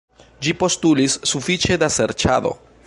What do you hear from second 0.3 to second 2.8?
Ĝi postulis sufiĉe da serĉado.